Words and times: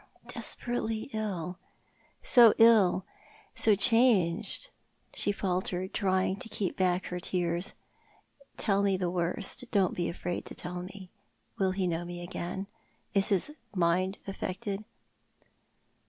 "Desperately 0.33 1.11
ill— 1.13 1.59
so 2.23 2.55
ill, 2.57 3.05
so 3.53 3.75
changed," 3.75 4.71
she 5.13 5.31
faltered, 5.31 5.93
trying 5.93 6.37
to 6.37 6.49
Death 6.49 6.57
hi 6.57 6.65
Life. 6.65 6.75
287 6.77 6.99
keep 6.99 7.05
back 7.05 7.11
her 7.11 7.19
tears." 7.19 7.73
Tell 8.65 8.81
me 8.81 8.97
the 8.97 9.11
worst— 9.11 9.63
don't 9.71 9.93
be 9.93 10.09
afraid 10.09 10.45
to 10.45 10.55
tell 10.55 10.81
Die. 10.81 11.09
Will 11.59 11.69
he 11.69 11.85
know 11.85 12.03
me 12.03 12.23
again? 12.23 12.65
Is 13.13 13.29
his 13.29 13.51
mind 13.75 14.17
affected 14.25 14.83